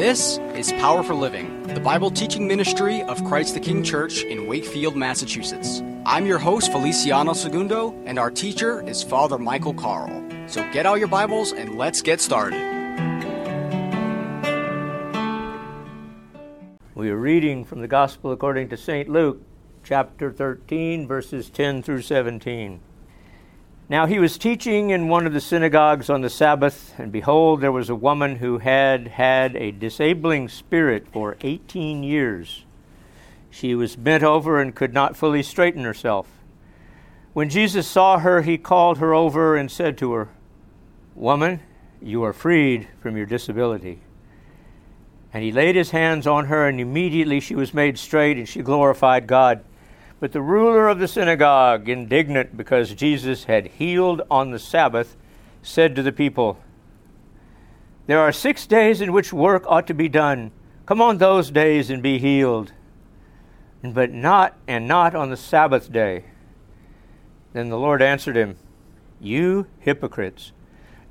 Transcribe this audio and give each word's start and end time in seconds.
This 0.00 0.38
is 0.54 0.72
Power 0.72 1.02
for 1.02 1.12
Living, 1.12 1.62
the 1.64 1.78
Bible 1.78 2.10
teaching 2.10 2.48
ministry 2.48 3.02
of 3.02 3.22
Christ 3.22 3.52
the 3.52 3.60
King 3.60 3.82
Church 3.84 4.22
in 4.22 4.46
Wakefield, 4.46 4.96
Massachusetts. 4.96 5.82
I'm 6.06 6.24
your 6.24 6.38
host, 6.38 6.72
Feliciano 6.72 7.34
Segundo, 7.34 7.94
and 8.06 8.18
our 8.18 8.30
teacher 8.30 8.82
is 8.88 9.02
Father 9.02 9.36
Michael 9.36 9.74
Carl. 9.74 10.08
So 10.46 10.66
get 10.72 10.86
out 10.86 11.00
your 11.00 11.08
Bibles 11.08 11.52
and 11.52 11.76
let's 11.76 12.00
get 12.00 12.22
started. 12.22 12.62
We 16.94 17.10
are 17.10 17.18
reading 17.18 17.66
from 17.66 17.82
the 17.82 17.86
Gospel 17.86 18.32
according 18.32 18.70
to 18.70 18.78
St. 18.78 19.06
Luke, 19.06 19.42
chapter 19.84 20.32
13, 20.32 21.06
verses 21.06 21.50
10 21.50 21.82
through 21.82 22.00
17. 22.00 22.80
Now 23.90 24.06
he 24.06 24.20
was 24.20 24.38
teaching 24.38 24.90
in 24.90 25.08
one 25.08 25.26
of 25.26 25.32
the 25.32 25.40
synagogues 25.40 26.08
on 26.08 26.20
the 26.20 26.30
Sabbath, 26.30 26.94
and 26.96 27.10
behold, 27.10 27.60
there 27.60 27.72
was 27.72 27.90
a 27.90 27.94
woman 27.96 28.36
who 28.36 28.58
had 28.58 29.08
had 29.08 29.56
a 29.56 29.72
disabling 29.72 30.48
spirit 30.48 31.08
for 31.08 31.36
18 31.40 32.04
years. 32.04 32.64
She 33.50 33.74
was 33.74 33.96
bent 33.96 34.22
over 34.22 34.60
and 34.60 34.76
could 34.76 34.94
not 34.94 35.16
fully 35.16 35.42
straighten 35.42 35.82
herself. 35.82 36.28
When 37.32 37.50
Jesus 37.50 37.88
saw 37.88 38.20
her, 38.20 38.42
he 38.42 38.58
called 38.58 38.98
her 38.98 39.12
over 39.12 39.56
and 39.56 39.68
said 39.68 39.98
to 39.98 40.12
her, 40.12 40.28
Woman, 41.16 41.58
you 42.00 42.22
are 42.22 42.32
freed 42.32 42.86
from 43.00 43.16
your 43.16 43.26
disability. 43.26 44.02
And 45.32 45.42
he 45.42 45.50
laid 45.50 45.74
his 45.74 45.90
hands 45.90 46.28
on 46.28 46.46
her, 46.46 46.68
and 46.68 46.78
immediately 46.78 47.40
she 47.40 47.56
was 47.56 47.74
made 47.74 47.98
straight, 47.98 48.36
and 48.36 48.48
she 48.48 48.62
glorified 48.62 49.26
God. 49.26 49.64
But 50.20 50.32
the 50.32 50.42
ruler 50.42 50.86
of 50.86 50.98
the 50.98 51.08
synagogue, 51.08 51.88
indignant 51.88 52.54
because 52.54 52.92
Jesus 52.92 53.44
had 53.44 53.66
healed 53.66 54.20
on 54.30 54.50
the 54.50 54.58
Sabbath, 54.58 55.16
said 55.62 55.96
to 55.96 56.02
the 56.02 56.12
people, 56.12 56.58
There 58.06 58.20
are 58.20 58.30
six 58.30 58.66
days 58.66 59.00
in 59.00 59.12
which 59.12 59.32
work 59.32 59.64
ought 59.66 59.86
to 59.86 59.94
be 59.94 60.10
done. 60.10 60.52
Come 60.84 61.00
on 61.00 61.16
those 61.16 61.50
days 61.50 61.88
and 61.88 62.02
be 62.02 62.18
healed. 62.18 62.72
But 63.82 64.12
not, 64.12 64.58
and 64.68 64.86
not 64.86 65.14
on 65.14 65.30
the 65.30 65.38
Sabbath 65.38 65.90
day. 65.90 66.26
Then 67.54 67.70
the 67.70 67.78
Lord 67.78 68.02
answered 68.02 68.36
him, 68.36 68.56
You 69.20 69.68
hypocrites, 69.78 70.52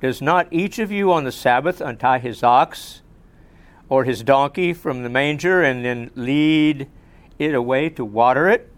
does 0.00 0.22
not 0.22 0.46
each 0.52 0.78
of 0.78 0.92
you 0.92 1.12
on 1.12 1.24
the 1.24 1.32
Sabbath 1.32 1.80
untie 1.80 2.20
his 2.20 2.44
ox 2.44 3.02
or 3.88 4.04
his 4.04 4.22
donkey 4.22 4.72
from 4.72 5.02
the 5.02 5.08
manger 5.08 5.62
and 5.62 5.84
then 5.84 6.12
lead 6.14 6.88
it 7.40 7.54
away 7.54 7.88
to 7.90 8.04
water 8.04 8.48
it? 8.48 8.69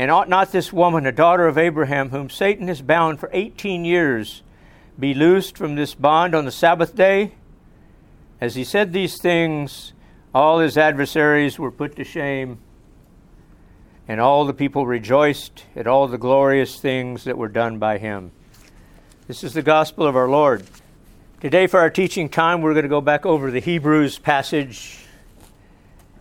And 0.00 0.10
ought 0.10 0.30
not 0.30 0.50
this 0.50 0.72
woman, 0.72 1.04
a 1.04 1.12
daughter 1.12 1.46
of 1.46 1.58
Abraham, 1.58 2.08
whom 2.08 2.30
Satan 2.30 2.68
has 2.68 2.80
bound 2.80 3.20
for 3.20 3.28
18 3.34 3.84
years, 3.84 4.42
be 4.98 5.12
loosed 5.12 5.58
from 5.58 5.74
this 5.74 5.94
bond 5.94 6.34
on 6.34 6.46
the 6.46 6.50
Sabbath 6.50 6.96
day? 6.96 7.32
As 8.40 8.54
he 8.54 8.64
said 8.64 8.94
these 8.94 9.18
things, 9.18 9.92
all 10.34 10.60
his 10.60 10.78
adversaries 10.78 11.58
were 11.58 11.70
put 11.70 11.96
to 11.96 12.04
shame, 12.04 12.60
and 14.08 14.22
all 14.22 14.46
the 14.46 14.54
people 14.54 14.86
rejoiced 14.86 15.64
at 15.76 15.86
all 15.86 16.08
the 16.08 16.16
glorious 16.16 16.80
things 16.80 17.24
that 17.24 17.36
were 17.36 17.48
done 17.48 17.78
by 17.78 17.98
him. 17.98 18.32
This 19.28 19.44
is 19.44 19.52
the 19.52 19.60
gospel 19.60 20.06
of 20.06 20.16
our 20.16 20.30
Lord. 20.30 20.64
Today, 21.42 21.66
for 21.66 21.78
our 21.78 21.90
teaching 21.90 22.30
time, 22.30 22.62
we're 22.62 22.72
going 22.72 22.84
to 22.84 22.88
go 22.88 23.02
back 23.02 23.26
over 23.26 23.50
the 23.50 23.60
Hebrews 23.60 24.18
passage, 24.18 25.04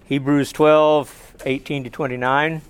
Hebrews 0.03 0.51
12, 0.51 1.37
18 1.45 1.85
to 1.85 1.89
29 1.89 2.61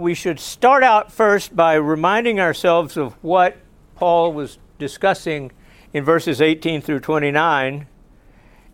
we 0.00 0.14
should 0.14 0.40
start 0.40 0.82
out 0.82 1.12
first 1.12 1.54
by 1.54 1.74
reminding 1.74 2.40
ourselves 2.40 2.96
of 2.96 3.12
what 3.22 3.58
Paul 3.96 4.32
was 4.32 4.58
discussing 4.78 5.52
in 5.92 6.04
verses 6.04 6.40
18 6.40 6.80
through 6.80 7.00
29, 7.00 7.86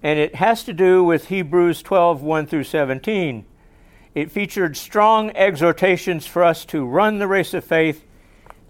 and 0.03 0.19
it 0.19 0.37
has 0.37 0.63
to 0.63 0.73
do 0.73 1.03
with 1.03 1.27
Hebrews 1.27 1.83
12 1.83 2.23
1 2.23 2.47
through 2.47 2.65
17. 2.65 3.45
It 4.15 4.31
featured 4.31 4.77
strong 4.77 5.31
exhortations 5.31 6.27
for 6.27 6.45
us 6.45 6.65
to 6.67 6.87
run 6.87 7.19
the 7.19 7.27
race 7.27 7.53
of 7.55 7.65
faith, 7.65 8.05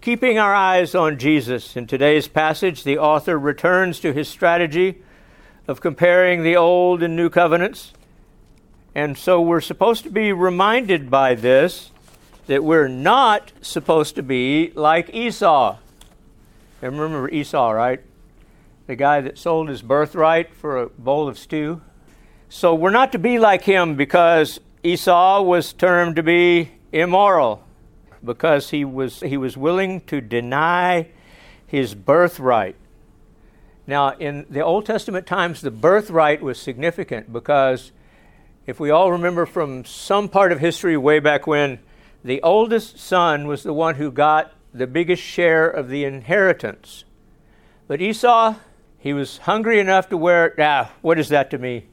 keeping 0.01 0.39
our 0.39 0.55
eyes 0.55 0.95
on 0.95 1.19
Jesus. 1.19 1.77
In 1.77 1.85
today's 1.85 2.27
passage, 2.27 2.83
the 2.83 2.97
author 2.97 3.37
returns 3.37 3.99
to 3.99 4.13
his 4.13 4.27
strategy 4.27 5.03
of 5.67 5.79
comparing 5.79 6.41
the 6.41 6.55
Old 6.55 7.03
and 7.03 7.15
New 7.15 7.29
Covenants. 7.29 7.93
And 8.95 9.15
so 9.15 9.39
we're 9.39 9.61
supposed 9.61 10.03
to 10.05 10.09
be 10.09 10.33
reminded 10.33 11.11
by 11.11 11.35
this 11.35 11.91
that 12.47 12.63
we're 12.63 12.87
not 12.87 13.51
supposed 13.61 14.15
to 14.15 14.23
be 14.23 14.71
like 14.73 15.13
Esau. 15.13 15.77
And 16.81 16.99
remember 16.99 17.29
Esau, 17.29 17.69
right? 17.71 18.01
The 18.87 18.95
guy 18.95 19.21
that 19.21 19.37
sold 19.37 19.69
his 19.69 19.81
birthright 19.81 20.55
for 20.55 20.81
a 20.81 20.87
bowl 20.87 21.27
of 21.27 21.37
stew. 21.37 21.81
So 22.49 22.73
we're 22.73 22.91
not 22.91 23.11
to 23.11 23.19
be 23.19 23.37
like 23.37 23.63
him 23.63 23.95
because 23.95 24.59
Esau 24.83 25.41
was 25.41 25.73
termed 25.73 26.15
to 26.15 26.23
be 26.23 26.71
immoral 26.91 27.63
because 28.23 28.69
he 28.69 28.85
was 28.85 29.19
he 29.19 29.37
was 29.37 29.57
willing 29.57 30.01
to 30.01 30.21
deny 30.21 31.07
his 31.65 31.93
birthright. 31.93 32.75
Now, 33.85 34.11
in 34.11 34.45
the 34.49 34.61
Old 34.61 34.85
Testament 34.85 35.27
times, 35.27 35.61
the 35.61 35.71
birthright 35.71 36.41
was 36.41 36.59
significant 36.59 37.31
because 37.31 37.91
if 38.65 38.79
we 38.79 38.89
all 38.89 39.11
remember 39.11 39.45
from 39.45 39.85
some 39.85 40.27
part 40.27 40.51
of 40.51 40.59
history 40.59 40.97
way 40.97 41.19
back 41.19 41.47
when, 41.47 41.79
the 42.23 42.41
oldest 42.41 42.99
son 42.99 43.47
was 43.47 43.63
the 43.63 43.73
one 43.73 43.95
who 43.95 44.11
got 44.11 44.53
the 44.73 44.87
biggest 44.87 45.23
share 45.23 45.67
of 45.67 45.89
the 45.89 46.03
inheritance. 46.03 47.03
But 47.87 48.01
Esau, 48.01 48.55
he 48.97 49.13
was 49.13 49.39
hungry 49.39 49.79
enough 49.79 50.09
to 50.09 50.17
wear, 50.17 50.53
ah, 50.59 50.91
what 51.01 51.17
is 51.19 51.29
that 51.29 51.49
to 51.51 51.57
me? 51.57 51.87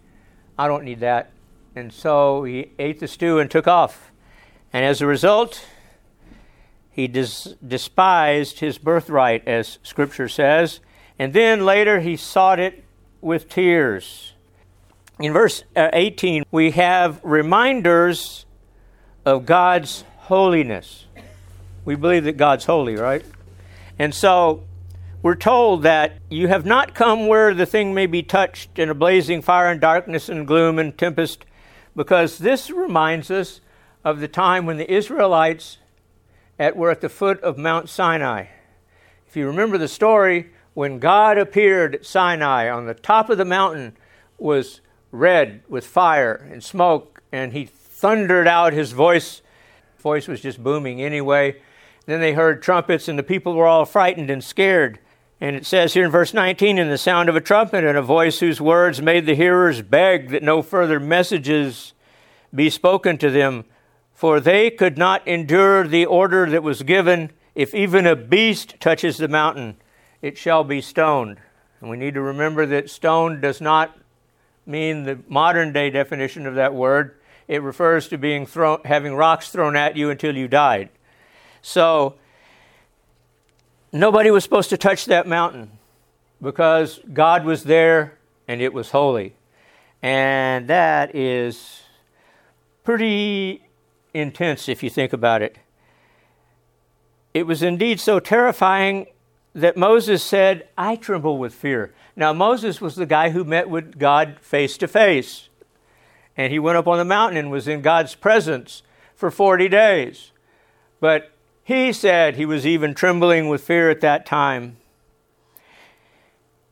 I 0.58 0.66
don't 0.66 0.84
need 0.84 1.00
that. 1.00 1.30
And 1.76 1.92
so 1.92 2.44
he 2.44 2.72
ate 2.78 3.00
the 3.00 3.08
stew 3.08 3.38
and 3.38 3.50
took 3.50 3.66
off. 3.66 4.12
And 4.72 4.84
as 4.84 5.00
a 5.00 5.06
result, 5.06 5.64
he 6.90 7.08
des- 7.08 7.54
despised 7.66 8.60
his 8.60 8.78
birthright, 8.78 9.46
as 9.46 9.78
Scripture 9.82 10.28
says. 10.28 10.80
And 11.18 11.32
then 11.32 11.64
later 11.64 12.00
he 12.00 12.16
sought 12.16 12.60
it 12.60 12.84
with 13.20 13.48
tears. 13.48 14.34
In 15.18 15.32
verse 15.32 15.64
uh, 15.76 15.90
18, 15.92 16.44
we 16.50 16.72
have 16.72 17.20
reminders 17.22 18.46
of 19.24 19.46
God's 19.46 20.04
holiness. 20.24 21.06
We 21.84 21.96
believe 21.96 22.24
that 22.24 22.36
God's 22.36 22.64
holy, 22.64 22.96
right? 22.96 23.24
And 23.98 24.14
so 24.14 24.64
we're 25.22 25.34
told 25.34 25.82
that 25.82 26.18
you 26.30 26.48
have 26.48 26.64
not 26.64 26.94
come 26.94 27.26
where 27.26 27.54
the 27.54 27.66
thing 27.66 27.94
may 27.94 28.06
be 28.06 28.22
touched 28.22 28.78
in 28.78 28.88
a 28.88 28.94
blazing 28.94 29.42
fire 29.42 29.70
and 29.70 29.80
darkness 29.80 30.28
and 30.28 30.46
gloom 30.46 30.78
and 30.78 30.96
tempest, 30.96 31.44
because 31.94 32.38
this 32.38 32.70
reminds 32.70 33.30
us 33.30 33.60
of 34.02 34.20
the 34.20 34.28
time 34.28 34.66
when 34.66 34.78
the 34.78 34.90
Israelites 34.90 35.78
at, 36.58 36.76
were 36.76 36.90
at 36.90 37.00
the 37.00 37.08
foot 37.08 37.40
of 37.42 37.58
Mount 37.58 37.88
Sinai. 37.88 38.46
If 39.26 39.36
you 39.36 39.46
remember 39.46 39.78
the 39.78 39.88
story, 39.88 40.50
when 40.72 40.98
God 40.98 41.38
appeared 41.38 41.94
at 41.94 42.06
Sinai 42.06 42.70
on 42.70 42.86
the 42.86 42.94
top 42.94 43.28
of 43.28 43.38
the 43.38 43.44
mountain 43.44 43.96
was 44.38 44.80
red 45.12 45.62
with 45.68 45.86
fire 45.86 46.48
and 46.50 46.62
smoke, 46.64 47.22
and 47.30 47.52
he 47.52 47.66
thundered 47.66 48.48
out 48.48 48.72
his 48.72 48.92
voice 48.92 49.42
voice 50.04 50.28
was 50.28 50.42
just 50.42 50.62
booming 50.62 51.00
anyway. 51.00 51.56
Then 52.04 52.20
they 52.20 52.34
heard 52.34 52.62
trumpets, 52.62 53.08
and 53.08 53.18
the 53.18 53.22
people 53.22 53.54
were 53.54 53.66
all 53.66 53.86
frightened 53.86 54.28
and 54.28 54.44
scared. 54.44 54.98
And 55.40 55.56
it 55.56 55.64
says 55.64 55.94
here 55.94 56.04
in 56.04 56.10
verse 56.10 56.34
19, 56.34 56.76
in 56.76 56.90
the 56.90 56.98
sound 56.98 57.30
of 57.30 57.36
a 57.36 57.40
trumpet 57.40 57.84
and 57.84 57.96
a 57.96 58.02
voice 58.02 58.38
whose 58.38 58.60
words 58.60 59.00
made 59.00 59.24
the 59.24 59.34
hearers 59.34 59.80
beg 59.80 60.28
that 60.28 60.42
no 60.42 60.60
further 60.60 61.00
messages 61.00 61.94
be 62.54 62.68
spoken 62.68 63.16
to 63.16 63.30
them, 63.30 63.64
for 64.12 64.40
they 64.40 64.70
could 64.70 64.98
not 64.98 65.26
endure 65.26 65.88
the 65.88 66.04
order 66.04 66.50
that 66.50 66.62
was 66.62 66.82
given 66.82 67.30
if 67.54 67.74
even 67.74 68.06
a 68.06 68.14
beast 68.14 68.74
touches 68.80 69.16
the 69.16 69.28
mountain, 69.28 69.76
it 70.20 70.36
shall 70.36 70.64
be 70.64 70.82
stoned. 70.82 71.38
And 71.80 71.88
we 71.88 71.96
need 71.96 72.12
to 72.12 72.20
remember 72.20 72.66
that 72.66 72.90
stoned 72.90 73.40
does 73.40 73.62
not 73.62 73.98
mean 74.66 75.04
the 75.04 75.18
modern 75.28 75.72
day 75.72 75.88
definition 75.88 76.46
of 76.46 76.56
that 76.56 76.74
word 76.74 77.16
it 77.48 77.62
refers 77.62 78.08
to 78.08 78.18
being 78.18 78.46
thrown, 78.46 78.80
having 78.84 79.14
rocks 79.14 79.50
thrown 79.50 79.76
at 79.76 79.96
you 79.96 80.10
until 80.10 80.36
you 80.36 80.48
died. 80.48 80.88
So 81.62 82.14
nobody 83.92 84.30
was 84.30 84.44
supposed 84.44 84.70
to 84.70 84.76
touch 84.76 85.06
that 85.06 85.26
mountain 85.26 85.70
because 86.40 87.00
God 87.12 87.44
was 87.44 87.64
there 87.64 88.18
and 88.48 88.60
it 88.60 88.72
was 88.72 88.90
holy. 88.90 89.34
And 90.02 90.68
that 90.68 91.14
is 91.14 91.82
pretty 92.82 93.62
intense 94.12 94.68
if 94.68 94.82
you 94.82 94.90
think 94.90 95.12
about 95.12 95.42
it. 95.42 95.56
It 97.32 97.46
was 97.46 97.62
indeed 97.62 97.98
so 97.98 98.20
terrifying 98.20 99.06
that 99.54 99.76
Moses 99.76 100.22
said, 100.22 100.68
I 100.76 100.96
tremble 100.96 101.38
with 101.38 101.54
fear. 101.54 101.94
Now, 102.16 102.32
Moses 102.32 102.80
was 102.80 102.96
the 102.96 103.06
guy 103.06 103.30
who 103.30 103.44
met 103.44 103.68
with 103.68 103.98
God 103.98 104.38
face 104.40 104.76
to 104.78 104.88
face. 104.88 105.48
And 106.36 106.52
he 106.52 106.58
went 106.58 106.78
up 106.78 106.88
on 106.88 106.98
the 106.98 107.04
mountain 107.04 107.38
and 107.38 107.50
was 107.50 107.68
in 107.68 107.82
God's 107.82 108.14
presence 108.14 108.82
for 109.14 109.30
40 109.30 109.68
days. 109.68 110.32
But 111.00 111.30
he 111.62 111.92
said 111.92 112.36
he 112.36 112.46
was 112.46 112.66
even 112.66 112.94
trembling 112.94 113.48
with 113.48 113.62
fear 113.62 113.90
at 113.90 114.00
that 114.00 114.26
time. 114.26 114.76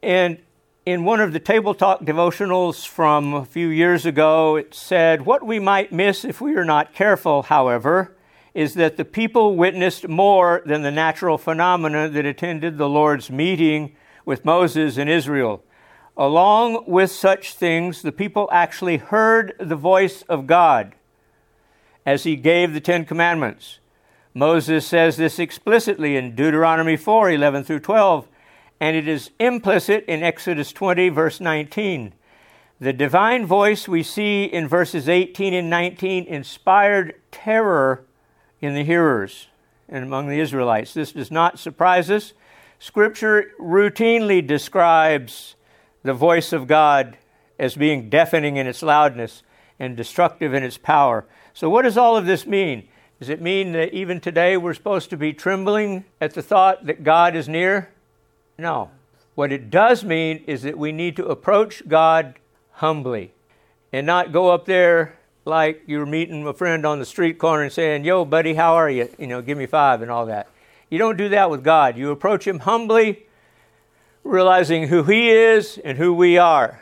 And 0.02 0.38
in 0.84 1.04
one 1.04 1.20
of 1.20 1.32
the 1.32 1.38
Table 1.38 1.74
Talk 1.74 2.00
devotionals 2.00 2.86
from 2.86 3.34
a 3.34 3.44
few 3.44 3.68
years 3.68 4.04
ago, 4.04 4.56
it 4.56 4.74
said, 4.74 5.24
What 5.24 5.46
we 5.46 5.60
might 5.60 5.92
miss 5.92 6.24
if 6.24 6.40
we 6.40 6.56
are 6.56 6.64
not 6.64 6.92
careful, 6.92 7.44
however, 7.44 8.16
is 8.52 8.74
that 8.74 8.96
the 8.96 9.04
people 9.04 9.56
witnessed 9.56 10.08
more 10.08 10.60
than 10.66 10.82
the 10.82 10.90
natural 10.90 11.38
phenomena 11.38 12.08
that 12.08 12.26
attended 12.26 12.76
the 12.76 12.88
Lord's 12.88 13.30
meeting 13.30 13.94
with 14.24 14.44
Moses 14.44 14.98
and 14.98 15.08
Israel. 15.08 15.62
Along 16.16 16.84
with 16.86 17.10
such 17.10 17.54
things, 17.54 18.02
the 18.02 18.12
people 18.12 18.48
actually 18.52 18.98
heard 18.98 19.54
the 19.58 19.76
voice 19.76 20.22
of 20.22 20.46
God 20.46 20.94
as 22.04 22.24
he 22.24 22.36
gave 22.36 22.74
the 22.74 22.80
Ten 22.80 23.04
Commandments. 23.04 23.78
Moses 24.34 24.86
says 24.86 25.16
this 25.16 25.38
explicitly 25.38 26.16
in 26.16 26.34
Deuteronomy 26.34 26.96
4 26.96 27.30
11 27.30 27.64
through 27.64 27.80
12, 27.80 28.28
and 28.80 28.96
it 28.96 29.08
is 29.08 29.30
implicit 29.38 30.04
in 30.06 30.22
Exodus 30.22 30.72
20, 30.72 31.08
verse 31.10 31.40
19. 31.40 32.12
The 32.80 32.92
divine 32.92 33.46
voice 33.46 33.86
we 33.86 34.02
see 34.02 34.44
in 34.44 34.66
verses 34.66 35.08
18 35.08 35.54
and 35.54 35.70
19 35.70 36.24
inspired 36.24 37.14
terror 37.30 38.04
in 38.60 38.74
the 38.74 38.84
hearers 38.84 39.46
and 39.88 40.04
among 40.04 40.28
the 40.28 40.40
Israelites. 40.40 40.92
This 40.92 41.12
does 41.12 41.30
not 41.30 41.58
surprise 41.58 42.10
us. 42.10 42.32
Scripture 42.78 43.52
routinely 43.60 44.44
describes 44.44 45.54
the 46.02 46.14
voice 46.14 46.52
of 46.52 46.66
God 46.66 47.16
as 47.58 47.74
being 47.74 48.08
deafening 48.08 48.56
in 48.56 48.66
its 48.66 48.82
loudness 48.82 49.42
and 49.78 49.96
destructive 49.96 50.54
in 50.54 50.62
its 50.62 50.78
power. 50.78 51.24
So, 51.54 51.68
what 51.68 51.82
does 51.82 51.96
all 51.96 52.16
of 52.16 52.26
this 52.26 52.46
mean? 52.46 52.88
Does 53.18 53.28
it 53.28 53.40
mean 53.40 53.72
that 53.72 53.94
even 53.94 54.20
today 54.20 54.56
we're 54.56 54.74
supposed 54.74 55.10
to 55.10 55.16
be 55.16 55.32
trembling 55.32 56.04
at 56.20 56.34
the 56.34 56.42
thought 56.42 56.86
that 56.86 57.04
God 57.04 57.36
is 57.36 57.48
near? 57.48 57.90
No. 58.58 58.90
What 59.34 59.52
it 59.52 59.70
does 59.70 60.04
mean 60.04 60.42
is 60.46 60.62
that 60.62 60.76
we 60.76 60.92
need 60.92 61.16
to 61.16 61.26
approach 61.26 61.86
God 61.86 62.34
humbly 62.72 63.32
and 63.92 64.06
not 64.06 64.32
go 64.32 64.50
up 64.50 64.66
there 64.66 65.18
like 65.44 65.82
you're 65.86 66.06
meeting 66.06 66.46
a 66.46 66.52
friend 66.52 66.84
on 66.84 66.98
the 66.98 67.06
street 67.06 67.38
corner 67.38 67.62
and 67.62 67.72
saying, 67.72 68.04
Yo, 68.04 68.24
buddy, 68.24 68.54
how 68.54 68.74
are 68.74 68.90
you? 68.90 69.08
You 69.18 69.26
know, 69.26 69.42
give 69.42 69.58
me 69.58 69.66
five 69.66 70.02
and 70.02 70.10
all 70.10 70.26
that. 70.26 70.48
You 70.90 70.98
don't 70.98 71.16
do 71.16 71.28
that 71.30 71.50
with 71.50 71.64
God. 71.64 71.96
You 71.96 72.10
approach 72.10 72.46
Him 72.46 72.60
humbly, 72.60 73.26
realizing 74.24 74.88
who 74.88 75.02
He 75.04 75.30
is 75.30 75.78
and 75.84 75.98
who 75.98 76.12
we 76.12 76.38
are. 76.38 76.80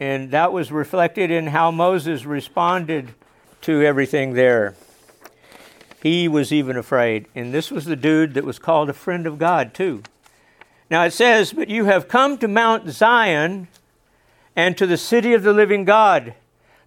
And 0.00 0.30
that 0.30 0.52
was 0.52 0.70
reflected 0.70 1.30
in 1.30 1.48
how 1.48 1.70
Moses 1.70 2.24
responded 2.24 3.14
to 3.62 3.82
everything 3.82 4.34
there. 4.34 4.74
He 6.02 6.28
was 6.28 6.52
even 6.52 6.76
afraid. 6.76 7.26
And 7.34 7.52
this 7.52 7.70
was 7.70 7.84
the 7.84 7.96
dude 7.96 8.34
that 8.34 8.44
was 8.44 8.58
called 8.58 8.88
a 8.88 8.92
friend 8.92 9.26
of 9.26 9.38
God, 9.38 9.74
too. 9.74 10.02
Now 10.90 11.04
it 11.04 11.12
says, 11.12 11.52
But 11.52 11.68
you 11.68 11.86
have 11.86 12.08
come 12.08 12.38
to 12.38 12.48
Mount 12.48 12.88
Zion 12.90 13.68
and 14.54 14.78
to 14.78 14.86
the 14.86 14.96
city 14.96 15.34
of 15.34 15.42
the 15.42 15.52
living 15.52 15.84
God 15.84 16.34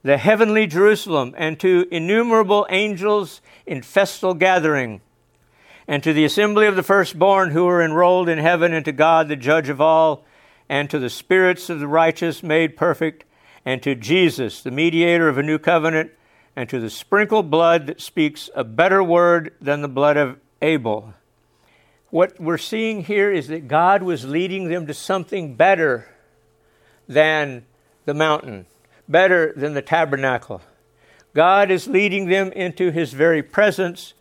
the 0.04 0.18
heavenly 0.18 0.66
Jerusalem, 0.66 1.36
and 1.38 1.60
to 1.60 1.88
innumerable 1.92 2.66
angels 2.70 3.42
in 3.66 3.82
festal 3.82 4.34
gathering, 4.34 5.02
and 5.92 6.02
to 6.04 6.14
the 6.14 6.24
assembly 6.24 6.68
of 6.68 6.78
the 6.78 6.84
firstborn 6.84 7.52
who 7.52 7.68
are 7.68 7.84
enrolled 7.84 8.30
in 8.30 8.38
heaven, 8.38 8.72
and 8.72 8.86
to 8.86 8.94
God, 8.94 9.28
the 9.28 9.36
judge 9.36 9.68
of 9.68 9.82
all, 9.82 10.24
and 10.70 10.90
to 10.90 10.98
the 10.98 11.10
spirits 11.10 11.70
of 11.70 11.82
the 11.82 11.88
righteous 11.88 12.42
made 12.42 12.78
perfect, 12.78 13.26
and 13.66 13.84
to 13.84 13.94
Jesus, 13.94 14.62
the 14.62 14.72
mediator 14.72 15.28
of 15.28 15.38
a 15.38 15.44
new 15.44 15.60
covenant, 15.60 16.12
and 16.56 16.70
to 16.70 16.80
the 16.80 16.90
sprinkled 16.90 17.52
blood 17.52 17.88
that 17.88 18.00
speaks 18.00 18.50
a 18.56 18.64
better 18.64 19.04
word 19.04 19.54
than 19.60 19.82
the 19.82 19.90
blood 19.90 20.16
of 20.16 20.40
Abel. 20.62 21.14
What 22.10 22.40
we're 22.40 22.58
seeing 22.58 23.04
here 23.04 23.30
is 23.30 23.50
that 23.50 23.68
God 23.68 24.02
was 24.02 24.24
leading 24.24 24.70
them 24.70 24.88
to 24.88 24.94
something 24.94 25.56
better 25.56 26.08
than 27.10 27.66
the 28.06 28.14
mountain 28.14 28.66
better 29.10 29.52
than 29.58 29.74
the 29.74 29.82
tabernacle. 29.82 30.62
God 31.34 31.70
is 31.70 31.86
leading 31.86 32.30
them 32.30 32.54
into 32.54 32.92
his 32.92 33.12
very 33.12 33.44
presence, 33.44 34.14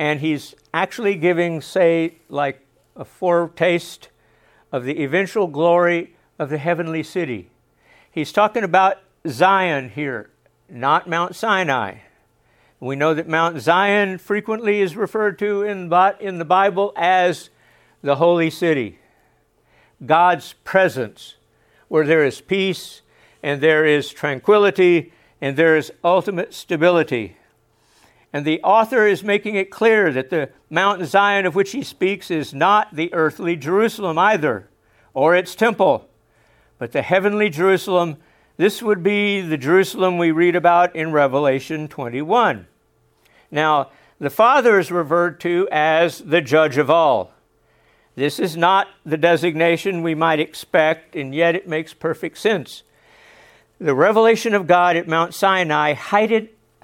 and 0.00 0.20
he's 0.20 0.54
actually 0.72 1.14
giving, 1.14 1.60
say, 1.60 2.14
like 2.30 2.66
a 2.96 3.04
foretaste 3.04 4.08
of 4.72 4.84
the 4.84 5.04
eventual 5.04 5.46
glory 5.46 6.16
of 6.38 6.48
the 6.48 6.56
heavenly 6.56 7.02
city. 7.02 7.50
He's 8.10 8.32
talking 8.32 8.64
about 8.64 8.96
Zion 9.28 9.90
here, 9.90 10.30
not 10.70 11.06
Mount 11.06 11.36
Sinai. 11.36 11.98
We 12.80 12.96
know 12.96 13.12
that 13.12 13.28
Mount 13.28 13.60
Zion 13.60 14.16
frequently 14.16 14.80
is 14.80 14.96
referred 14.96 15.38
to 15.40 15.64
in, 15.64 15.92
in 16.18 16.38
the 16.38 16.46
Bible 16.46 16.94
as 16.96 17.50
the 18.00 18.16
holy 18.16 18.48
city, 18.48 19.00
God's 20.04 20.54
presence, 20.64 21.34
where 21.88 22.06
there 22.06 22.24
is 22.24 22.40
peace 22.40 23.02
and 23.42 23.60
there 23.60 23.84
is 23.84 24.08
tranquility, 24.08 25.12
and 25.42 25.58
there 25.58 25.76
is 25.76 25.92
ultimate 26.02 26.54
stability. 26.54 27.36
And 28.32 28.44
the 28.44 28.62
author 28.62 29.06
is 29.06 29.24
making 29.24 29.56
it 29.56 29.70
clear 29.70 30.12
that 30.12 30.30
the 30.30 30.50
Mount 30.68 31.04
Zion 31.06 31.46
of 31.46 31.54
which 31.54 31.72
he 31.72 31.82
speaks 31.82 32.30
is 32.30 32.54
not 32.54 32.94
the 32.94 33.12
earthly 33.12 33.56
Jerusalem 33.56 34.18
either, 34.18 34.68
or 35.14 35.34
its 35.34 35.54
temple, 35.54 36.08
but 36.78 36.92
the 36.92 37.02
heavenly 37.02 37.50
Jerusalem. 37.50 38.18
This 38.56 38.82
would 38.82 39.02
be 39.02 39.40
the 39.40 39.56
Jerusalem 39.56 40.16
we 40.16 40.30
read 40.30 40.54
about 40.54 40.94
in 40.94 41.10
Revelation 41.10 41.88
21. 41.88 42.66
Now, 43.50 43.90
the 44.20 44.30
Father 44.30 44.78
is 44.78 44.92
referred 44.92 45.40
to 45.40 45.66
as 45.72 46.18
the 46.18 46.40
judge 46.40 46.76
of 46.76 46.90
all. 46.90 47.32
This 48.14 48.38
is 48.38 48.56
not 48.56 48.88
the 49.04 49.16
designation 49.16 50.02
we 50.02 50.14
might 50.14 50.40
expect, 50.40 51.16
and 51.16 51.34
yet 51.34 51.54
it 51.54 51.66
makes 51.66 51.94
perfect 51.94 52.38
sense. 52.38 52.82
The 53.80 53.94
revelation 53.94 54.54
of 54.54 54.66
God 54.66 54.94
at 54.96 55.08
Mount 55.08 55.34
Sinai 55.34 55.94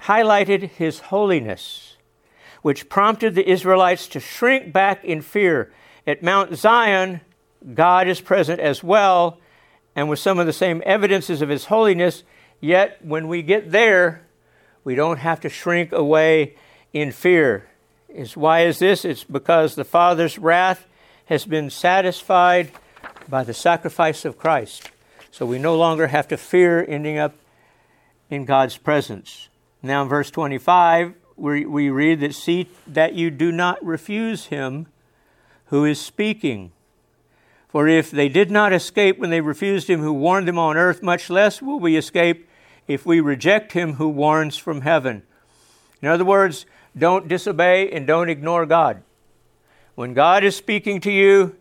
highlighted 0.01 0.69
his 0.71 0.99
holiness, 0.99 1.97
which 2.61 2.89
prompted 2.89 3.35
the 3.35 3.49
Israelites 3.49 4.07
to 4.09 4.19
shrink 4.19 4.71
back 4.73 5.03
in 5.03 5.21
fear. 5.21 5.71
At 6.05 6.23
Mount 6.23 6.55
Zion, 6.55 7.21
God 7.73 8.07
is 8.07 8.21
present 8.21 8.59
as 8.59 8.83
well, 8.83 9.39
and 9.95 10.09
with 10.09 10.19
some 10.19 10.39
of 10.39 10.45
the 10.45 10.53
same 10.53 10.83
evidences 10.85 11.41
of 11.41 11.49
his 11.49 11.65
holiness, 11.65 12.23
yet 12.61 13.03
when 13.03 13.27
we 13.27 13.41
get 13.41 13.71
there, 13.71 14.21
we 14.83 14.95
don't 14.95 15.17
have 15.17 15.41
to 15.41 15.49
shrink 15.49 15.91
away 15.91 16.55
in 16.93 17.11
fear. 17.11 17.67
Why 18.35 18.61
is 18.61 18.79
this? 18.79 19.03
It's 19.03 19.23
because 19.23 19.75
the 19.75 19.83
Father's 19.83 20.37
wrath 20.37 20.85
has 21.25 21.45
been 21.45 21.69
satisfied 21.69 22.71
by 23.27 23.43
the 23.43 23.53
sacrifice 23.53 24.23
of 24.23 24.37
Christ. 24.37 24.89
So 25.31 25.45
we 25.45 25.59
no 25.59 25.75
longer 25.75 26.07
have 26.07 26.27
to 26.29 26.37
fear 26.37 26.85
ending 26.87 27.17
up 27.17 27.35
in 28.29 28.45
God's 28.45 28.77
presence. 28.77 29.49
Now, 29.81 30.03
in 30.03 30.09
verse 30.09 30.31
25, 30.31 31.13
we, 31.35 31.65
we 31.65 31.89
read 31.89 32.19
that, 32.21 32.33
See 32.33 32.67
that 32.87 33.13
you 33.13 33.29
do 33.29 33.51
not 33.51 33.83
refuse 33.85 34.45
him 34.45 34.87
who 35.67 35.85
is 35.85 35.99
speaking. 35.99 36.71
For 37.67 37.87
if 37.87 38.09
they 38.09 38.29
did 38.29 38.49
not 38.49 38.73
escape 38.73 39.19
when 39.19 39.29
they 39.29 39.41
refused 39.41 39.89
him 39.89 39.99
who 39.99 40.13
warned 40.13 40.47
them 40.47 40.57
on 40.57 40.77
earth, 40.77 41.03
much 41.03 41.29
less 41.29 41.61
will 41.61 41.79
we 41.79 41.95
escape 41.95 42.47
if 42.87 43.05
we 43.05 43.19
reject 43.19 43.73
him 43.73 43.93
who 43.93 44.07
warns 44.09 44.57
from 44.57 44.81
heaven. 44.81 45.23
In 46.01 46.07
other 46.07 46.25
words, 46.25 46.65
don't 46.97 47.27
disobey 47.27 47.91
and 47.91 48.07
don't 48.07 48.29
ignore 48.29 48.65
God. 48.65 49.03
When 49.95 50.13
God 50.13 50.43
is 50.43 50.55
speaking 50.55 51.01
to 51.01 51.11
you, 51.11 51.55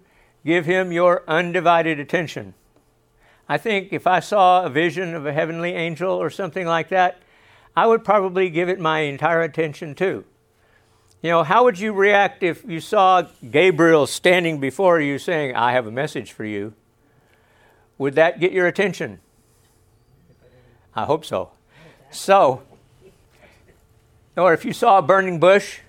give 0.44 0.66
him 0.66 0.92
your 0.92 1.24
undivided 1.26 1.98
attention. 1.98 2.54
I 3.48 3.58
think 3.58 3.92
if 3.92 4.06
I 4.06 4.20
saw 4.20 4.64
a 4.64 4.70
vision 4.70 5.14
of 5.14 5.26
a 5.26 5.32
heavenly 5.32 5.72
angel 5.72 6.10
or 6.10 6.30
something 6.30 6.66
like 6.66 6.88
that, 6.90 7.18
I 7.76 7.86
would 7.86 8.04
probably 8.04 8.48
give 8.48 8.70
it 8.70 8.80
my 8.80 9.00
entire 9.00 9.42
attention 9.42 9.94
too. 9.94 10.24
You 11.22 11.30
know, 11.30 11.42
how 11.42 11.64
would 11.64 11.78
you 11.78 11.92
react 11.92 12.42
if 12.42 12.64
you 12.66 12.80
saw 12.80 13.22
Gabriel 13.50 14.06
standing 14.06 14.60
before 14.60 15.00
you 15.00 15.18
saying, 15.18 15.54
I 15.54 15.72
have 15.72 15.86
a 15.86 15.90
message 15.90 16.32
for 16.32 16.44
you? 16.44 16.72
Would 17.98 18.14
that 18.14 18.40
get 18.40 18.52
your 18.52 18.66
attention? 18.66 19.20
I 20.94 21.04
hope 21.04 21.24
so. 21.24 21.50
So, 22.10 22.62
or 24.36 24.54
if 24.54 24.64
you 24.64 24.72
saw 24.72 24.98
a 24.98 25.02
burning 25.02 25.38
bush, 25.38 25.80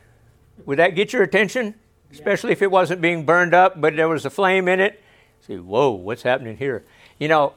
would 0.66 0.80
that 0.80 0.96
get 0.96 1.14
your 1.14 1.24
attention? 1.24 1.76
Especially 2.12 2.52
if 2.52 2.62
it 2.62 2.72
wasn't 2.72 3.02
being 3.02 3.26
burned 3.26 3.54
up, 3.54 3.80
but 3.80 3.96
there 3.96 4.10
was 4.10 4.26
a 4.26 4.30
flame 4.30 4.68
in 4.68 4.80
it. 4.80 5.02
See, 5.46 5.58
whoa, 5.58 5.92
what's 5.92 6.24
happening 6.24 6.58
here? 6.58 6.84
You 7.20 7.28
know, 7.28 7.54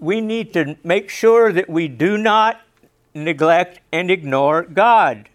we 0.00 0.20
need 0.20 0.52
to 0.54 0.76
make 0.82 1.10
sure 1.10 1.52
that 1.52 1.68
we 1.68 1.86
do 1.86 2.16
not 2.16 2.60
neglect 3.14 3.80
and 3.92 4.10
ignore 4.10 4.62
God. 4.62 5.28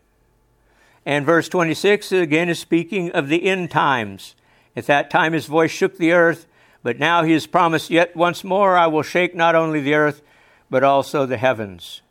And 1.05 1.25
verse 1.25 1.49
26 1.49 2.11
again 2.11 2.49
is 2.49 2.59
speaking 2.59 3.11
of 3.11 3.29
the 3.29 3.45
end 3.45 3.71
times. 3.71 4.35
At 4.75 4.85
that 4.87 5.09
time 5.09 5.33
his 5.33 5.45
voice 5.45 5.71
shook 5.71 5.97
the 5.97 6.11
earth, 6.11 6.45
but 6.83 6.99
now 6.99 7.23
he 7.23 7.33
has 7.33 7.47
promised, 7.47 7.89
Yet 7.89 8.15
once 8.15 8.43
more 8.43 8.77
I 8.77 8.87
will 8.87 9.03
shake 9.03 9.33
not 9.33 9.55
only 9.55 9.81
the 9.81 9.95
earth, 9.95 10.21
but 10.69 10.83
also 10.83 11.25
the 11.25 11.37
heavens. 11.37 12.01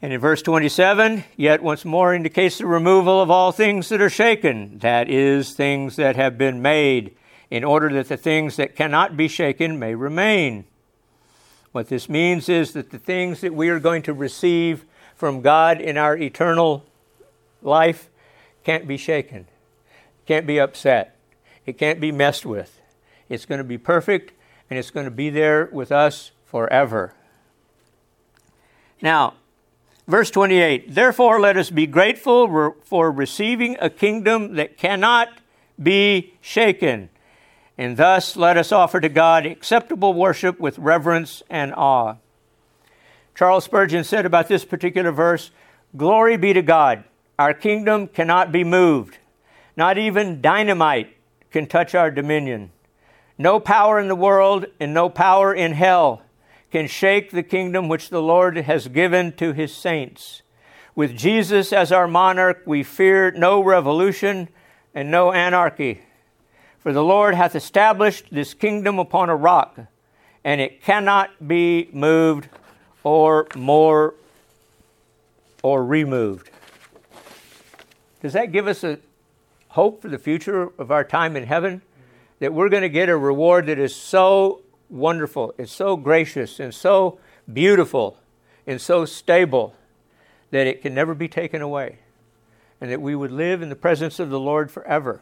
And 0.00 0.12
in 0.12 0.20
verse 0.20 0.42
27, 0.42 1.22
yet 1.36 1.62
once 1.62 1.84
more 1.84 2.12
indicates 2.12 2.58
the 2.58 2.66
removal 2.66 3.22
of 3.22 3.30
all 3.30 3.52
things 3.52 3.88
that 3.90 4.00
are 4.00 4.10
shaken, 4.10 4.78
that 4.80 5.08
is, 5.08 5.52
things 5.52 5.94
that 5.94 6.16
have 6.16 6.36
been 6.36 6.60
made 6.60 7.14
in 7.50 7.62
order 7.62 7.92
that 7.92 8.08
the 8.08 8.16
things 8.16 8.56
that 8.56 8.74
cannot 8.74 9.16
be 9.16 9.28
shaken 9.28 9.78
may 9.78 9.94
remain. 9.94 10.64
What 11.72 11.88
this 11.88 12.08
means 12.08 12.48
is 12.48 12.72
that 12.74 12.90
the 12.90 12.98
things 12.98 13.40
that 13.40 13.54
we 13.54 13.70
are 13.70 13.80
going 13.80 14.02
to 14.02 14.12
receive 14.12 14.84
from 15.14 15.40
God 15.40 15.80
in 15.80 15.96
our 15.96 16.16
eternal 16.16 16.84
life 17.62 18.10
can't 18.62 18.86
be 18.86 18.96
shaken, 18.96 19.46
can't 20.26 20.46
be 20.46 20.60
upset, 20.60 21.16
it 21.64 21.78
can't 21.78 22.00
be 22.00 22.12
messed 22.12 22.44
with. 22.44 22.80
It's 23.28 23.46
going 23.46 23.58
to 23.58 23.64
be 23.64 23.78
perfect 23.78 24.32
and 24.68 24.78
it's 24.78 24.90
going 24.90 25.06
to 25.06 25.10
be 25.10 25.30
there 25.30 25.68
with 25.72 25.90
us 25.90 26.32
forever. 26.44 27.14
Now, 29.00 29.34
verse 30.06 30.30
28 30.30 30.94
Therefore, 30.94 31.40
let 31.40 31.56
us 31.56 31.70
be 31.70 31.86
grateful 31.86 32.74
for 32.84 33.10
receiving 33.10 33.76
a 33.80 33.88
kingdom 33.88 34.54
that 34.56 34.76
cannot 34.76 35.28
be 35.82 36.34
shaken. 36.42 37.08
And 37.78 37.96
thus, 37.96 38.36
let 38.36 38.56
us 38.56 38.70
offer 38.70 39.00
to 39.00 39.08
God 39.08 39.46
acceptable 39.46 40.12
worship 40.12 40.60
with 40.60 40.78
reverence 40.78 41.42
and 41.48 41.72
awe. 41.74 42.16
Charles 43.34 43.64
Spurgeon 43.64 44.04
said 44.04 44.26
about 44.26 44.48
this 44.48 44.64
particular 44.64 45.10
verse 45.10 45.50
Glory 45.96 46.36
be 46.36 46.52
to 46.52 46.62
God. 46.62 47.04
Our 47.38 47.54
kingdom 47.54 48.08
cannot 48.08 48.52
be 48.52 48.64
moved. 48.64 49.18
Not 49.76 49.98
even 49.98 50.40
dynamite 50.40 51.16
can 51.50 51.66
touch 51.66 51.94
our 51.94 52.10
dominion. 52.10 52.70
No 53.38 53.58
power 53.58 53.98
in 53.98 54.08
the 54.08 54.14
world 54.14 54.66
and 54.78 54.94
no 54.94 55.08
power 55.08 55.54
in 55.54 55.72
hell 55.72 56.22
can 56.70 56.86
shake 56.86 57.30
the 57.30 57.42
kingdom 57.42 57.88
which 57.88 58.08
the 58.08 58.22
Lord 58.22 58.56
has 58.56 58.88
given 58.88 59.32
to 59.32 59.52
his 59.52 59.74
saints. 59.74 60.42
With 60.94 61.16
Jesus 61.16 61.72
as 61.72 61.90
our 61.90 62.06
monarch, 62.06 62.62
we 62.66 62.82
fear 62.82 63.30
no 63.30 63.62
revolution 63.62 64.48
and 64.94 65.10
no 65.10 65.32
anarchy. 65.32 66.02
For 66.82 66.92
the 66.92 67.04
Lord 67.04 67.36
hath 67.36 67.54
established 67.54 68.26
this 68.32 68.54
kingdom 68.54 68.98
upon 68.98 69.30
a 69.30 69.36
rock, 69.36 69.78
and 70.42 70.60
it 70.60 70.82
cannot 70.82 71.46
be 71.46 71.88
moved 71.92 72.48
or 73.04 73.46
more 73.54 74.14
or 75.62 75.84
removed. 75.84 76.50
Does 78.20 78.32
that 78.32 78.50
give 78.50 78.66
us 78.66 78.82
a 78.82 78.98
hope 79.68 80.02
for 80.02 80.08
the 80.08 80.18
future 80.18 80.72
of 80.76 80.90
our 80.90 81.04
time 81.04 81.36
in 81.36 81.44
heaven? 81.44 81.82
That 82.40 82.52
we're 82.52 82.68
going 82.68 82.82
to 82.82 82.88
get 82.88 83.08
a 83.08 83.16
reward 83.16 83.66
that 83.66 83.78
is 83.78 83.94
so 83.94 84.62
wonderful, 84.90 85.54
it's 85.58 85.70
so 85.70 85.96
gracious, 85.96 86.58
and 86.58 86.74
so 86.74 87.20
beautiful, 87.52 88.16
and 88.66 88.80
so 88.80 89.04
stable 89.04 89.76
that 90.50 90.66
it 90.66 90.82
can 90.82 90.94
never 90.94 91.14
be 91.14 91.28
taken 91.28 91.62
away, 91.62 92.00
and 92.80 92.90
that 92.90 93.00
we 93.00 93.14
would 93.14 93.30
live 93.30 93.62
in 93.62 93.68
the 93.68 93.76
presence 93.76 94.18
of 94.18 94.30
the 94.30 94.40
Lord 94.40 94.68
forever. 94.68 95.20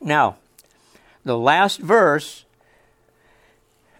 Now, 0.00 0.38
the 1.24 1.38
last 1.38 1.80
verse 1.80 2.44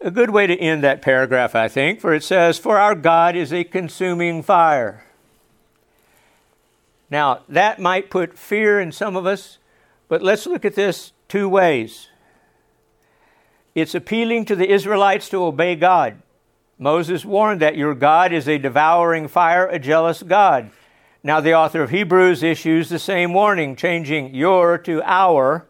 a 0.04 0.10
good 0.10 0.30
way 0.30 0.46
to 0.46 0.54
end 0.54 0.84
that 0.84 1.00
paragraph, 1.00 1.54
I 1.54 1.66
think, 1.66 1.98
for 1.98 2.12
it 2.12 2.22
says, 2.22 2.58
For 2.58 2.78
our 2.78 2.94
God 2.94 3.34
is 3.34 3.54
a 3.54 3.64
consuming 3.64 4.42
fire. 4.42 5.02
Now, 7.10 7.40
that 7.48 7.80
might 7.80 8.10
put 8.10 8.38
fear 8.38 8.78
in 8.78 8.92
some 8.92 9.16
of 9.16 9.24
us, 9.24 9.58
but 10.08 10.20
let's 10.20 10.46
look 10.46 10.66
at 10.66 10.74
this 10.74 11.12
two 11.26 11.48
ways. 11.48 12.08
It's 13.74 13.94
appealing 13.94 14.44
to 14.46 14.56
the 14.56 14.70
Israelites 14.70 15.30
to 15.30 15.42
obey 15.42 15.74
God. 15.74 16.20
Moses 16.78 17.24
warned 17.24 17.62
that 17.62 17.76
your 17.76 17.94
God 17.94 18.32
is 18.32 18.46
a 18.46 18.58
devouring 18.58 19.26
fire, 19.26 19.66
a 19.66 19.78
jealous 19.78 20.22
God. 20.22 20.70
Now, 21.22 21.40
the 21.40 21.54
author 21.54 21.82
of 21.82 21.90
Hebrews 21.90 22.42
issues 22.42 22.90
the 22.90 22.98
same 22.98 23.32
warning, 23.32 23.74
changing 23.74 24.34
your 24.34 24.76
to 24.78 25.02
our. 25.02 25.66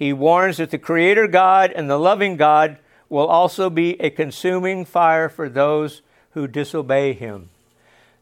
He 0.00 0.14
warns 0.14 0.56
that 0.56 0.70
the 0.70 0.78
Creator 0.78 1.28
God 1.28 1.72
and 1.76 1.90
the 1.90 1.98
loving 1.98 2.38
God 2.38 2.78
will 3.10 3.26
also 3.26 3.68
be 3.68 4.00
a 4.00 4.08
consuming 4.08 4.86
fire 4.86 5.28
for 5.28 5.46
those 5.46 6.00
who 6.30 6.48
disobey 6.48 7.12
him. 7.12 7.50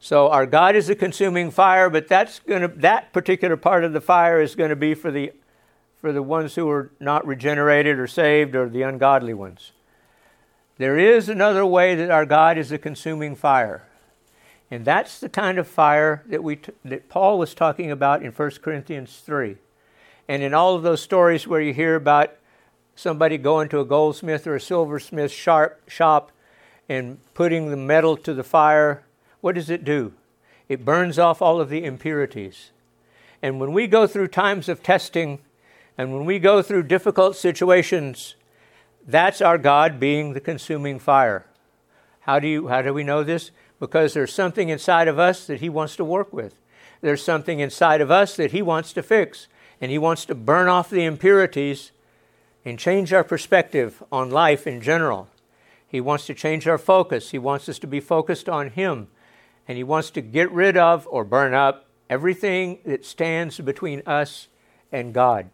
So 0.01 0.29
our 0.29 0.45
God 0.45 0.75
is 0.75 0.91
a 0.91 0.97
consuming 0.97 1.53
fire, 1.53 1.89
but 1.89 2.09
that's 2.09 2.41
going 2.41 2.63
to 2.63 2.69
that 2.69 3.13
particular 3.13 3.57
part 3.57 3.85
of 3.85 3.93
the 3.93 4.01
fire 4.01 4.41
is 4.41 4.57
going 4.57 4.71
to 4.71 4.77
be 4.77 4.95
for 4.95 5.13
the 5.13 5.33
for 6.01 6.13
the 6.13 6.23
ones 6.23 6.57
who 6.57 6.69
are 6.69 6.91
not 6.99 7.25
regenerated 7.25 7.97
or 7.97 8.09
saved 8.09 8.57
or 8.57 8.69
the 8.69 8.83
ungodly 8.83 9.35
ones. 9.35 9.71
There 10.79 10.99
is 10.99 11.29
another 11.29 11.65
way 11.65 11.95
that 11.95 12.11
our 12.11 12.27
God 12.27 12.59
is 12.59 12.73
a 12.73 12.79
consuming 12.79 13.37
fire. 13.37 13.85
And 14.69 14.85
that's 14.85 15.21
the 15.21 15.29
kind 15.29 15.59
of 15.59 15.69
fire 15.69 16.25
that 16.27 16.43
we 16.43 16.59
that 16.85 17.09
Paul 17.09 17.39
was 17.39 17.55
talking 17.55 17.93
about 17.93 18.25
in 18.25 18.33
1 18.33 18.51
Corinthians 18.63 19.23
3. 19.25 19.59
And 20.29 20.43
in 20.43 20.53
all 20.53 20.75
of 20.75 20.83
those 20.83 21.01
stories 21.01 21.47
where 21.47 21.61
you 21.61 21.73
hear 21.73 21.97
about 21.97 22.35
somebody 22.95 23.39
going 23.39 23.69
to 23.71 23.81
a 23.81 23.85
goldsmith 23.85 24.47
or 24.47 24.57
a 24.57 24.61
silversmith 24.61 25.33
shop 25.33 26.31
and 26.89 27.19
putting 27.35 27.71
the 27.71 27.77
metal 27.77 28.17
to 28.19 28.35
the 28.35 28.45
fire, 28.45 29.05
what 29.41 29.55
does 29.55 29.71
it 29.71 29.85
do? 29.85 30.13
It 30.69 30.85
burns 30.85 31.19
off 31.19 31.41
all 31.41 31.61
of 31.61 31.71
the 31.71 31.85
impurities. 31.85 32.71
And 33.43 33.59
when 33.59 33.73
we 33.73 33.87
go 33.87 34.07
through 34.07 34.29
times 34.29 34.69
of 34.69 34.83
testing 34.83 35.39
and 35.97 36.13
when 36.13 36.27
we 36.27 36.39
go 36.39 36.61
through 36.61 36.85
difficult 36.85 37.37
situations, 37.37 38.35
that's 39.07 39.41
our 39.41 39.59
God 39.59 39.99
being 39.99 40.35
the 40.35 40.41
consuming 40.41 40.99
fire. 40.99 41.47
How 42.21 42.39
do, 42.39 42.47
you, 42.47 42.69
how 42.69 42.83
do 42.83 42.93
we 42.93 43.05
know 43.05 43.25
this? 43.25 43.51
Because 43.81 44.13
there's 44.13 44.33
something 44.33 44.69
inside 44.69 45.09
of 45.09 45.19
us 45.19 45.47
that 45.47 45.61
He 45.61 45.69
wants 45.69 45.97
to 45.97 46.05
work 46.05 46.33
with. 46.33 46.55
There's 47.01 47.23
something 47.23 47.61
inside 47.61 48.01
of 48.01 48.11
us 48.11 48.37
that 48.37 48.51
He 48.51 48.61
wants 48.61 48.93
to 48.93 49.03
fix. 49.03 49.47
And 49.81 49.91
He 49.91 49.99
wants 49.99 50.25
to 50.27 50.35
burn 50.35 50.69
off 50.69 50.91
the 50.91 51.05
impurities 51.05 51.93
and 52.65 52.79
change 52.79 53.13
our 53.13 53.25
perspective 53.25 54.03
on 54.11 54.31
life 54.31 54.67
in 54.67 54.81
general. 54.81 55.29
He 55.87 56.01
wants 56.01 56.27
to 56.27 56.35
change 56.35 56.69
our 56.69 56.79
focus. 56.79 57.31
He 57.31 57.39
wants 57.39 57.69
us 57.69 57.79
to 57.79 57.87
be 57.87 58.01
focused 58.01 58.49
on 58.49 58.71
Him. 58.71 59.09
And 59.67 59.79
He 59.79 59.85
wants 59.85 60.11
to 60.11 60.21
get 60.21 60.51
rid 60.51 60.77
of 60.77 61.07
or 61.11 61.25
burn 61.25 61.55
up 61.55 61.87
everything 62.11 62.79
that 62.85 63.05
stands 63.05 63.59
between 63.59 64.03
us 64.07 64.49
and 64.93 65.15
God. 65.15 65.51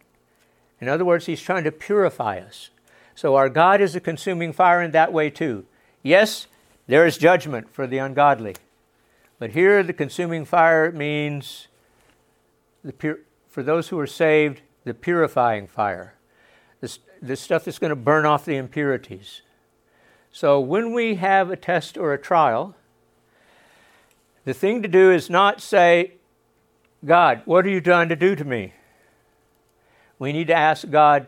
In 0.81 0.89
other 0.89 1.05
words, 1.05 1.25
He's 1.25 1.41
trying 1.41 1.63
to 1.63 1.71
purify 1.71 2.39
us. 2.39 2.69
So 3.15 3.35
our 3.35 3.49
God 3.49 3.79
is 3.79 3.95
a 3.95 4.01
consuming 4.01 4.51
fire 4.51 4.81
in 4.81 4.91
that 4.91 5.13
way 5.13 5.29
too. 5.29 5.65
Yes, 6.03 6.47
there 6.87 7.05
is 7.05 7.17
judgment 7.17 7.69
for 7.73 7.87
the 7.87 7.97
ungodly. 7.97 8.55
But 9.39 9.51
here, 9.51 9.83
the 9.83 9.93
consuming 9.93 10.45
fire 10.45 10.91
means 10.91 11.67
the 12.83 12.93
pur- 12.93 13.19
for 13.55 13.63
those 13.63 13.87
who 13.87 13.97
are 13.97 14.05
saved, 14.05 14.59
the 14.83 14.93
purifying 14.93 15.65
fire 15.65 16.15
this, 16.81 16.99
this 17.21 17.39
stuff 17.39 17.63
that's 17.63 17.79
going 17.79 17.89
to 17.89 17.95
burn 17.95 18.25
off 18.25 18.43
the 18.43 18.57
impurities. 18.57 19.43
So 20.29 20.59
when 20.59 20.91
we 20.93 21.15
have 21.15 21.49
a 21.49 21.55
test 21.55 21.97
or 21.97 22.11
a 22.11 22.17
trial, 22.17 22.75
the 24.43 24.53
thing 24.53 24.81
to 24.81 24.89
do 24.89 25.09
is 25.09 25.29
not 25.29 25.61
say, 25.61 26.15
God, 27.05 27.43
what 27.45 27.65
are 27.65 27.69
you 27.69 27.79
trying 27.79 28.09
to 28.09 28.15
do 28.17 28.35
to 28.35 28.43
me? 28.43 28.73
We 30.19 30.33
need 30.33 30.47
to 30.47 30.53
ask 30.53 30.89
God, 30.89 31.27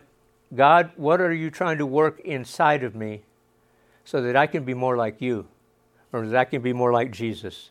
God, 0.53 0.91
what 0.97 1.21
are 1.21 1.33
you 1.33 1.49
trying 1.49 1.77
to 1.77 1.85
work 1.85 2.19
inside 2.19 2.83
of 2.83 2.93
me 2.93 3.21
so 4.03 4.21
that 4.21 4.35
I 4.35 4.47
can 4.47 4.65
be 4.65 4.73
more 4.73 4.97
like 4.97 5.21
you 5.21 5.47
or 6.11 6.27
that 6.27 6.37
I 6.37 6.43
can 6.43 6.61
be 6.61 6.73
more 6.73 6.91
like 6.91 7.11
Jesus? 7.11 7.69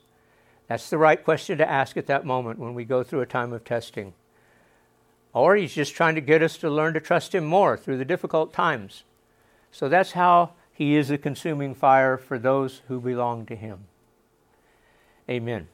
That's 0.67 0.89
the 0.89 0.97
right 0.97 1.23
question 1.23 1.59
to 1.59 1.71
ask 1.71 1.99
at 1.99 2.07
that 2.07 2.25
moment 2.25 2.59
when 2.59 2.73
we 2.73 2.87
go 2.87 3.03
through 3.03 3.21
a 3.21 3.27
time 3.27 3.53
of 3.53 3.63
testing. 3.63 4.15
Or 5.37 5.55
he's 5.55 5.75
just 5.75 5.95
trying 5.95 6.15
to 6.15 6.23
get 6.23 6.43
us 6.43 6.57
to 6.59 6.71
learn 6.71 6.95
to 6.95 7.01
trust 7.01 7.35
him 7.35 7.45
more 7.45 7.77
through 7.77 7.99
the 7.99 8.07
difficult 8.07 8.55
times. 8.55 9.05
So 9.71 9.91
that's 9.91 10.13
how 10.13 10.53
he 10.73 10.97
is 10.97 11.11
a 11.11 11.19
consuming 11.19 11.75
fire 11.75 12.17
for 12.17 12.39
those 12.39 12.81
who 12.89 13.03
belong 13.03 13.45
to 13.47 13.55
him. 13.55 13.81
Amen. 15.29 15.69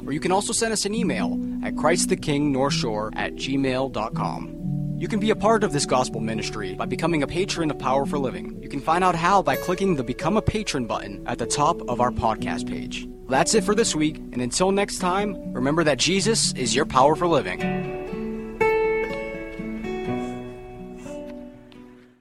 or 0.06 0.14
you 0.14 0.20
can 0.20 0.32
also 0.32 0.54
send 0.54 0.72
us 0.72 0.86
an 0.86 0.94
email 0.94 1.34
at 1.64 1.74
christthekingnorthshore 1.74 3.14
at 3.16 3.34
gmail.com. 3.34 4.59
You 5.00 5.08
can 5.08 5.22
be 5.22 5.30
a 5.30 5.36
part 5.36 5.64
of 5.64 5.72
this 5.72 5.86
gospel 5.86 6.20
ministry 6.20 6.74
by 6.74 6.86
becoming 6.86 7.24
a 7.24 7.28
patron 7.28 7.72
of 7.72 7.80
Power 7.80 8.06
for 8.06 8.20
Living. 8.20 8.62
You 8.62 8.68
can 8.68 8.82
find 8.82 9.02
out 9.02 9.16
how 9.16 9.42
by 9.42 9.56
clicking 9.56 9.96
the 9.96 10.04
Become 10.04 10.36
a 10.36 10.42
Patron 10.42 10.88
button 10.88 11.24
at 11.26 11.38
the 11.38 11.46
top 11.46 11.82
of 11.88 12.02
our 12.02 12.12
podcast 12.12 12.68
page. 12.68 13.08
That's 13.30 13.54
it 13.54 13.64
for 13.64 13.74
this 13.74 13.96
week, 13.96 14.18
and 14.18 14.42
until 14.42 14.74
next 14.74 14.98
time, 14.98 15.54
remember 15.54 15.86
that 15.86 16.00
Jesus 16.00 16.52
is 16.52 16.76
your 16.76 16.86
power 16.86 17.16
for 17.16 17.28
living. 17.28 17.89